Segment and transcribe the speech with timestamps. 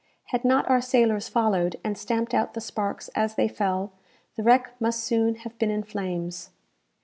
[0.29, 3.91] Had not our sailors followed, and stamped out the sparks as they fell,
[4.35, 6.49] the wreck must soon have been in flames.